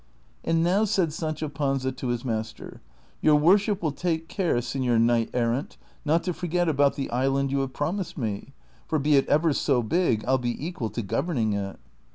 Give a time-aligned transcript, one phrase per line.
[0.43, 2.81] And now said Sancho Panza to his master,"
[3.21, 7.59] Your M^orshi]) will take care, Seiior Knight errant, not to forget about the island you
[7.59, 8.53] have promised me,
[8.87, 11.77] for be it ever so big I '11 be equ^al to governing it."